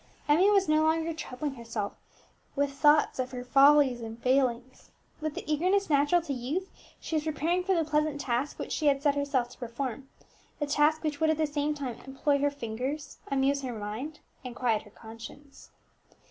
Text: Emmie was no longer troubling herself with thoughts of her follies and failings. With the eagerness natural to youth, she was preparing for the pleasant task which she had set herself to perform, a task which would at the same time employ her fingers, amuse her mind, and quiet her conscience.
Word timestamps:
Emmie 0.27 0.49
was 0.49 0.67
no 0.67 0.81
longer 0.81 1.13
troubling 1.13 1.53
herself 1.53 1.93
with 2.55 2.71
thoughts 2.71 3.19
of 3.19 3.29
her 3.29 3.43
follies 3.43 4.01
and 4.01 4.17
failings. 4.23 4.89
With 5.19 5.35
the 5.35 5.43
eagerness 5.45 5.91
natural 5.91 6.23
to 6.23 6.33
youth, 6.33 6.71
she 6.99 7.15
was 7.17 7.23
preparing 7.23 7.63
for 7.63 7.75
the 7.75 7.85
pleasant 7.85 8.19
task 8.19 8.57
which 8.57 8.71
she 8.71 8.87
had 8.87 9.03
set 9.03 9.13
herself 9.13 9.49
to 9.49 9.59
perform, 9.59 10.09
a 10.59 10.65
task 10.65 11.03
which 11.03 11.19
would 11.19 11.29
at 11.29 11.37
the 11.37 11.45
same 11.45 11.75
time 11.75 11.99
employ 12.07 12.39
her 12.39 12.49
fingers, 12.49 13.19
amuse 13.27 13.61
her 13.61 13.77
mind, 13.77 14.21
and 14.43 14.55
quiet 14.55 14.81
her 14.81 14.89
conscience. 14.89 15.69